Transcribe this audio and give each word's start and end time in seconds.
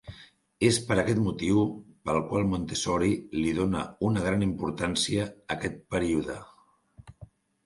És 0.67 0.77
per 0.85 0.95
aquest 1.01 1.19
motiu 1.25 1.59
pel 2.09 2.17
qual 2.31 2.47
Montessori 2.53 3.11
li 3.43 3.53
dóna 3.59 3.85
una 4.09 4.25
gran 4.29 4.47
importància 4.47 5.27
a 5.29 5.29
aquest 5.59 5.79
període. 5.95 6.41